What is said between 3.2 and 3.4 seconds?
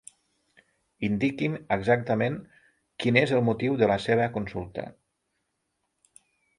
és